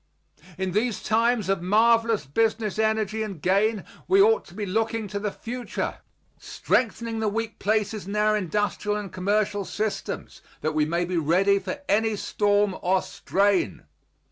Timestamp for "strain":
13.03-13.83